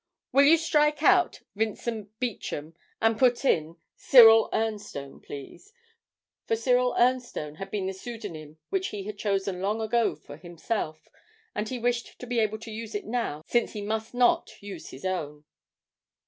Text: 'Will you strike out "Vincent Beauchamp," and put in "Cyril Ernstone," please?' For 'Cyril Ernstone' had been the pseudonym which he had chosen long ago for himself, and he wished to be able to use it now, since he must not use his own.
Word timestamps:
'Will 0.31 0.45
you 0.45 0.57
strike 0.57 1.03
out 1.03 1.41
"Vincent 1.55 2.19
Beauchamp," 2.19 2.75
and 3.03 3.19
put 3.19 3.45
in 3.45 3.75
"Cyril 3.95 4.49
Ernstone," 4.51 5.21
please?' 5.23 5.73
For 6.47 6.55
'Cyril 6.55 6.95
Ernstone' 6.97 7.57
had 7.57 7.69
been 7.69 7.85
the 7.85 7.93
pseudonym 7.93 8.57
which 8.69 8.87
he 8.87 9.03
had 9.03 9.19
chosen 9.19 9.61
long 9.61 9.79
ago 9.79 10.15
for 10.15 10.37
himself, 10.37 11.07
and 11.53 11.69
he 11.69 11.77
wished 11.77 12.17
to 12.17 12.25
be 12.25 12.39
able 12.39 12.57
to 12.61 12.71
use 12.71 12.95
it 12.95 13.05
now, 13.05 13.43
since 13.45 13.73
he 13.73 13.83
must 13.83 14.15
not 14.15 14.49
use 14.59 14.89
his 14.89 15.05
own. 15.05 15.43